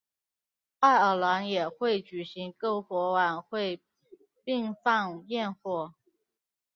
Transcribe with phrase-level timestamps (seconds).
[0.79, 3.79] 爱尔兰也会举行篝火晚会
[4.43, 5.93] 并放焰火。